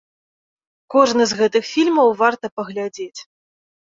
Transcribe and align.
Кожны 0.93 1.27
з 1.31 1.37
гэтых 1.41 1.63
фільмаў 1.73 2.09
варта 2.21 2.45
паглядзець. 2.61 3.21